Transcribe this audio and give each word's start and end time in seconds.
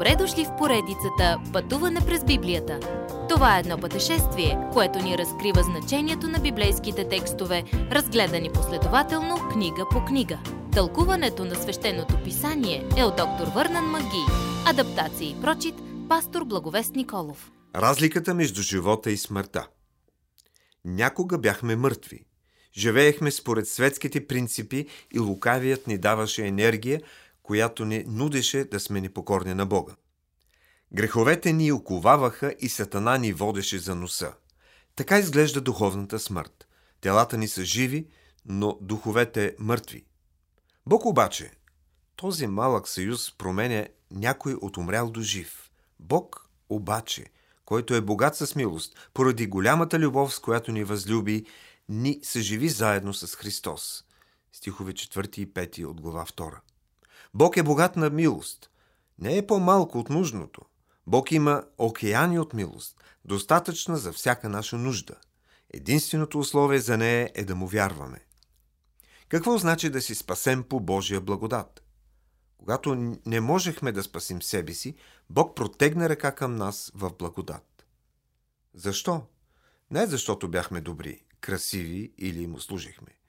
Добре 0.00 0.16
дошли 0.16 0.44
в 0.44 0.56
поредицата 0.58 1.40
Пътуване 1.52 2.00
през 2.06 2.24
Библията. 2.24 2.80
Това 3.28 3.56
е 3.56 3.60
едно 3.60 3.78
пътешествие, 3.78 4.58
което 4.72 4.98
ни 4.98 5.18
разкрива 5.18 5.62
значението 5.62 6.28
на 6.28 6.38
библейските 6.38 7.08
текстове, 7.08 7.64
разгледани 7.72 8.50
последователно 8.52 9.48
книга 9.52 9.86
по 9.90 10.04
книга. 10.04 10.38
Тълкуването 10.72 11.44
на 11.44 11.54
свещеното 11.54 12.22
писание 12.24 12.88
е 12.96 13.04
от 13.04 13.16
доктор 13.16 13.46
Върнан 13.54 13.84
Маги. 13.84 14.24
Адаптация 14.66 15.30
и 15.30 15.40
прочит, 15.40 15.74
пастор 16.08 16.44
Благовест 16.44 16.94
Николов. 16.94 17.50
Разликата 17.76 18.34
между 18.34 18.62
живота 18.62 19.10
и 19.10 19.16
смъртта. 19.16 19.68
Някога 20.84 21.38
бяхме 21.38 21.76
мъртви. 21.76 22.24
Живеехме 22.78 23.30
според 23.30 23.68
светските 23.68 24.26
принципи 24.26 24.86
и 25.14 25.18
лукавият 25.18 25.86
ни 25.86 25.98
даваше 25.98 26.46
енергия, 26.46 27.00
която 27.50 27.84
ни 27.84 28.04
нудеше 28.06 28.64
да 28.64 28.80
сме 28.80 29.00
непокорни 29.00 29.54
на 29.54 29.66
Бога. 29.66 29.94
Греховете 30.92 31.52
ни 31.52 31.72
оковаваха 31.72 32.54
и 32.58 32.68
Сатана 32.68 33.18
ни 33.18 33.32
водеше 33.32 33.78
за 33.78 33.94
носа. 33.94 34.32
Така 34.96 35.18
изглежда 35.18 35.60
духовната 35.60 36.18
смърт. 36.18 36.68
Телата 37.00 37.38
ни 37.38 37.48
са 37.48 37.64
живи, 37.64 38.08
но 38.46 38.78
духовете 38.80 39.56
мъртви. 39.58 40.04
Бог 40.86 41.06
обаче, 41.06 41.50
този 42.16 42.46
малък 42.46 42.88
съюз 42.88 43.34
променя 43.38 43.86
някой 44.10 44.54
от 44.54 44.76
умрял 44.76 45.10
до 45.10 45.22
жив. 45.22 45.70
Бог 46.00 46.50
обаче, 46.68 47.26
който 47.64 47.94
е 47.94 48.00
богат 48.00 48.36
с 48.36 48.56
милост, 48.56 49.10
поради 49.14 49.46
голямата 49.46 49.98
любов, 49.98 50.34
с 50.34 50.38
която 50.38 50.72
ни 50.72 50.84
възлюби, 50.84 51.46
ни 51.88 52.20
съживи 52.22 52.68
заедно 52.68 53.14
с 53.14 53.36
Христос. 53.36 54.04
Стихове 54.52 54.92
4 54.92 55.38
и 55.38 55.52
5 55.52 55.84
от 55.84 56.00
глава 56.00 56.24
2. 56.24 56.60
Бог 57.34 57.56
е 57.56 57.62
богат 57.62 57.96
на 57.96 58.10
милост. 58.10 58.70
Не 59.18 59.36
е 59.36 59.46
по-малко 59.46 59.98
от 59.98 60.10
нужното. 60.10 60.60
Бог 61.06 61.32
има 61.32 61.64
океани 61.78 62.38
от 62.38 62.54
милост, 62.54 63.04
достатъчна 63.24 63.96
за 63.96 64.12
всяка 64.12 64.48
наша 64.48 64.76
нужда. 64.76 65.14
Единственото 65.72 66.38
условие 66.38 66.78
за 66.78 66.98
нея 66.98 67.30
е 67.34 67.44
да 67.44 67.54
му 67.54 67.66
вярваме. 67.66 68.24
Какво 69.28 69.58
значи 69.58 69.90
да 69.90 70.02
си 70.02 70.14
спасем 70.14 70.62
по 70.62 70.80
Божия 70.80 71.20
благодат? 71.20 71.82
Когато 72.58 73.14
не 73.26 73.40
можехме 73.40 73.92
да 73.92 74.02
спасим 74.02 74.42
себе 74.42 74.74
си, 74.74 74.94
Бог 75.30 75.56
протегна 75.56 76.08
ръка 76.08 76.32
към 76.32 76.56
нас 76.56 76.92
в 76.94 77.10
благодат. 77.18 77.86
Защо? 78.74 79.26
Не 79.90 80.06
защото 80.06 80.48
бяхме 80.48 80.80
добри, 80.80 81.24
красиви 81.40 82.12
или 82.18 82.46
му 82.46 82.60
служихме. 82.60 83.19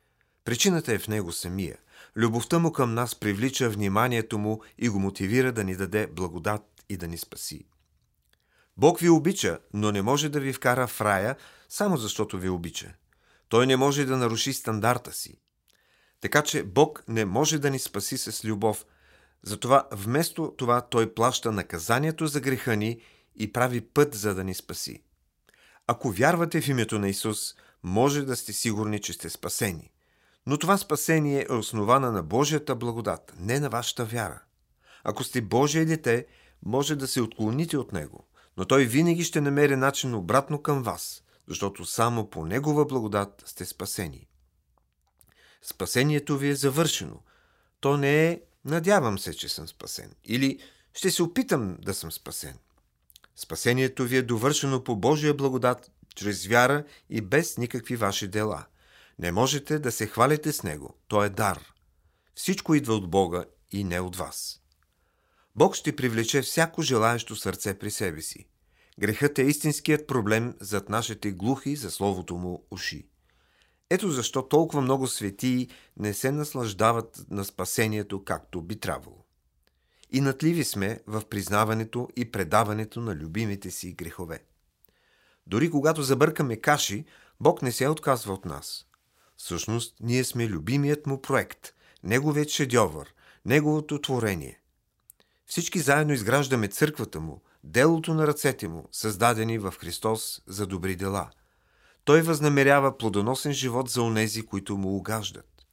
Причината 0.45 0.93
е 0.93 0.99
в 0.99 1.07
него 1.07 1.31
самия. 1.31 1.77
Любовта 2.15 2.59
му 2.59 2.71
към 2.71 2.93
нас 2.93 3.15
привлича 3.15 3.69
вниманието 3.69 4.37
му 4.37 4.61
и 4.77 4.89
го 4.89 4.99
мотивира 4.99 5.51
да 5.51 5.63
ни 5.63 5.75
даде 5.75 6.07
благодат 6.07 6.83
и 6.89 6.97
да 6.97 7.07
ни 7.07 7.17
спаси. 7.17 7.65
Бог 8.77 8.99
ви 8.99 9.09
обича, 9.09 9.59
но 9.73 9.91
не 9.91 10.01
може 10.01 10.29
да 10.29 10.39
ви 10.39 10.53
вкара 10.53 10.87
в 10.87 11.01
рая, 11.01 11.35
само 11.69 11.97
защото 11.97 12.39
ви 12.39 12.49
обича. 12.49 12.93
Той 13.49 13.67
не 13.67 13.77
може 13.77 14.05
да 14.05 14.17
наруши 14.17 14.53
стандарта 14.53 15.13
си. 15.13 15.37
Така 16.21 16.43
че 16.43 16.63
Бог 16.63 17.03
не 17.07 17.25
може 17.25 17.59
да 17.59 17.69
ни 17.69 17.79
спаси 17.79 18.17
с 18.17 18.45
любов. 18.45 18.85
Затова 19.43 19.87
вместо 19.91 20.53
това 20.57 20.81
Той 20.81 21.13
плаща 21.13 21.51
наказанието 21.51 22.27
за 22.27 22.39
греха 22.39 22.75
ни 22.75 23.01
и 23.35 23.53
прави 23.53 23.81
път 23.81 24.15
за 24.15 24.35
да 24.35 24.43
ни 24.43 24.53
спаси. 24.53 25.03
Ако 25.87 26.11
вярвате 26.11 26.61
в 26.61 26.67
името 26.67 26.99
на 26.99 27.09
Исус, 27.09 27.55
може 27.83 28.21
да 28.21 28.35
сте 28.35 28.53
сигурни, 28.53 29.01
че 29.01 29.13
сте 29.13 29.29
спасени. 29.29 29.90
Но 30.47 30.57
това 30.57 30.77
спасение 30.77 31.45
е 31.49 31.53
основана 31.53 32.11
на 32.11 32.23
Божията 32.23 32.75
благодат, 32.75 33.33
не 33.39 33.59
на 33.59 33.69
вашата 33.69 34.05
вяра. 34.05 34.41
Ако 35.03 35.23
сте 35.23 35.41
Божие 35.41 35.85
дете, 35.85 36.25
може 36.65 36.95
да 36.95 37.07
се 37.07 37.21
отклоните 37.21 37.77
от 37.77 37.91
Него, 37.91 38.27
но 38.57 38.65
Той 38.65 38.85
винаги 38.85 39.23
ще 39.23 39.41
намери 39.41 39.75
начин 39.75 40.15
обратно 40.15 40.61
към 40.61 40.83
вас, 40.83 41.23
защото 41.47 41.85
само 41.85 42.29
по 42.29 42.45
Негова 42.45 42.85
благодат 42.85 43.43
сте 43.45 43.65
спасени. 43.65 44.27
Спасението 45.61 46.37
ви 46.37 46.49
е 46.49 46.55
завършено. 46.55 47.19
То 47.79 47.97
не 47.97 48.27
е 48.27 48.41
надявам 48.65 49.19
се, 49.19 49.33
че 49.33 49.49
съм 49.49 49.67
спасен 49.67 50.15
или 50.25 50.59
ще 50.93 51.11
се 51.11 51.23
опитам 51.23 51.77
да 51.81 51.93
съм 51.93 52.11
спасен. 52.11 52.57
Спасението 53.35 54.03
ви 54.03 54.17
е 54.17 54.21
довършено 54.21 54.83
по 54.83 54.95
Божия 54.95 55.33
благодат, 55.33 55.91
чрез 56.15 56.47
вяра 56.47 56.83
и 57.09 57.21
без 57.21 57.57
никакви 57.57 57.95
ваши 57.95 58.27
дела. 58.27 58.65
Не 59.21 59.31
можете 59.31 59.79
да 59.79 59.91
се 59.91 60.07
хвалите 60.07 60.51
с 60.51 60.63
него. 60.63 60.95
То 61.07 61.23
е 61.23 61.29
дар. 61.29 61.73
Всичко 62.35 62.75
идва 62.75 62.93
от 62.93 63.09
Бога 63.09 63.45
и 63.71 63.83
не 63.83 63.99
от 63.99 64.15
вас. 64.15 64.61
Бог 65.55 65.75
ще 65.75 65.95
привлече 65.95 66.41
всяко 66.41 66.81
желаещо 66.81 67.35
сърце 67.35 67.79
при 67.79 67.91
себе 67.91 68.21
си. 68.21 68.47
Грехът 68.99 69.39
е 69.39 69.43
истинският 69.43 70.07
проблем 70.07 70.55
зад 70.59 70.89
нашите 70.89 71.31
глухи 71.31 71.75
за 71.75 71.91
Словото 71.91 72.35
му 72.35 72.67
уши. 72.71 73.07
Ето 73.89 74.11
защо 74.11 74.47
толкова 74.47 74.81
много 74.81 75.07
светии 75.07 75.69
не 75.97 76.13
се 76.13 76.31
наслаждават 76.31 77.25
на 77.29 77.45
спасението, 77.45 78.23
както 78.23 78.61
би 78.61 78.79
трябвало. 78.79 79.25
И 80.11 80.21
натливи 80.21 80.63
сме 80.63 80.99
в 81.07 81.25
признаването 81.29 82.09
и 82.15 82.31
предаването 82.31 82.99
на 82.99 83.15
любимите 83.15 83.71
си 83.71 83.93
грехове. 83.93 84.43
Дори 85.47 85.71
когато 85.71 86.03
забъркаме 86.03 86.57
каши, 86.57 87.05
Бог 87.39 87.61
не 87.61 87.71
се 87.71 87.87
отказва 87.87 88.33
от 88.33 88.45
нас. 88.45 88.85
Всъщност, 89.43 89.95
ние 89.99 90.23
сме 90.23 90.47
любимият 90.47 91.07
му 91.07 91.21
проект, 91.21 91.73
неговият 92.03 92.49
шедьовър, 92.49 93.13
неговото 93.45 94.01
творение. 94.01 94.61
Всички 95.45 95.79
заедно 95.79 96.13
изграждаме 96.13 96.67
църквата 96.67 97.19
му, 97.19 97.41
делото 97.63 98.13
на 98.13 98.27
ръцете 98.27 98.67
му, 98.67 98.87
създадени 98.91 99.57
в 99.57 99.73
Христос 99.79 100.41
за 100.47 100.67
добри 100.67 100.95
дела. 100.95 101.29
Той 102.03 102.21
възнамерява 102.21 102.97
плодоносен 102.97 103.53
живот 103.53 103.89
за 103.89 104.01
онези, 104.01 104.41
които 104.41 104.77
му 104.77 104.95
угаждат. 104.95 105.65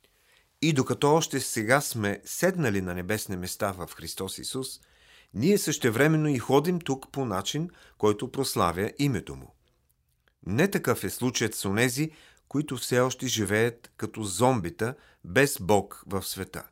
И 0.63 0.73
докато 0.73 1.15
още 1.15 1.41
сега 1.41 1.81
сме 1.81 2.21
седнали 2.25 2.81
на 2.81 2.95
небесни 2.95 3.37
места 3.37 3.73
в 3.73 3.89
Христос 3.95 4.39
Исус, 4.39 4.81
ние 5.35 5.59
същевременно 5.59 6.29
и 6.29 6.39
ходим 6.39 6.81
тук 6.81 7.13
по 7.13 7.25
начин, 7.25 7.71
който 7.99 8.33
прославя 8.33 8.91
името 8.99 9.37
му. 9.37 9.55
Не 10.47 10.69
такъв 10.71 11.05
е 11.05 11.11
случаят 11.11 11.55
с 11.55 11.65
онези, 11.65 12.11
които 12.49 12.77
все 12.77 13.01
още 13.01 13.27
живеят 13.27 13.93
като 13.97 14.23
зомбита, 14.23 14.95
без 15.25 15.59
Бог 15.61 16.03
в 16.07 16.23
света. 16.23 16.69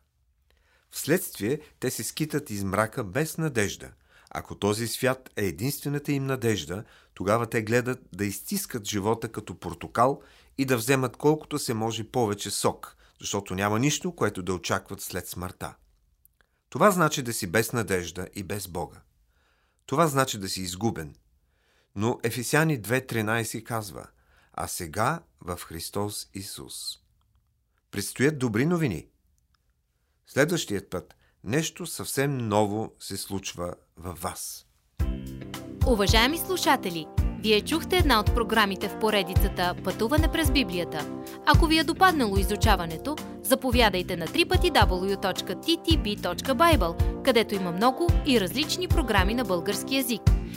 Вследствие 0.91 1.61
те 1.81 1.91
се 1.91 2.05
скитат 2.05 2.51
из 2.51 2.65
мрака 2.65 3.05
без 3.05 3.39
надежда. 3.39 3.91
Ако 4.31 4.55
този 4.55 4.89
свят 4.89 5.31
е 5.37 5.45
единствената 5.45 6.13
им 6.13 6.27
надежда, 6.27 6.85
тогава 7.15 7.47
те 7.47 7.63
гледат 7.63 8.01
да 8.13 8.25
изтискат 8.25 8.87
живота 8.87 9.29
като 9.33 9.61
портокал 9.61 10.23
и 10.59 10.65
да 10.65 10.77
вземат 10.77 11.17
колкото 11.17 11.59
се 11.59 11.75
може 11.75 12.05
повече 12.05 12.51
сок, 12.51 12.97
защото 13.21 13.55
няма 13.55 13.79
нищо, 13.79 14.15
което 14.15 14.43
да 14.43 14.55
очакват 14.55 15.01
след 15.01 15.29
смъртта. 15.29 15.75
Това 16.69 16.91
значи 16.91 17.23
да 17.23 17.33
си 17.33 17.47
без 17.47 17.73
надежда 17.73 18.29
и 18.35 18.43
без 18.43 18.69
Бога. 18.69 19.01
Това 19.87 20.07
значи 20.07 20.39
да 20.39 20.49
си 20.49 20.61
изгубен. 20.63 21.15
Но 21.95 22.21
Ефесяни 22.23 22.83
2.13 22.83 23.63
казва– 23.63 24.07
а 24.57 24.67
сега 24.67 25.21
в 25.41 25.57
Христос 25.57 26.27
Исус. 26.35 26.75
Предстоят 27.91 28.39
добри 28.39 28.67
новини. 28.67 29.07
Следващият 30.27 30.91
път 30.91 31.17
нещо 31.45 31.87
съвсем 31.87 32.39
ново 32.39 32.93
се 33.01 33.17
случва 33.17 33.75
във 33.97 34.21
вас. 34.21 34.67
Уважаеми 35.87 36.39
слушатели, 36.39 37.07
вие 37.43 37.61
чухте 37.61 37.97
една 37.97 38.21
от 38.21 38.35
програмите 38.35 38.89
в 38.89 38.99
поредицата 38.99 39.75
Пътуване 39.85 40.33
през 40.33 40.51
Библията. 40.51 41.23
Ако 41.47 41.67
ви 41.67 41.79
е 41.79 41.85
допаднало 41.85 42.37
изучаването, 42.37 43.17
заповядайте 43.43 44.17
на 44.17 44.27
www.ttb.bible, 44.27 47.23
където 47.23 47.55
има 47.55 47.73
много 47.73 48.09
и 48.27 48.41
различни 48.41 48.89
програми 48.89 49.35
на 49.35 49.45
български 49.45 49.97
язик. 49.97 50.23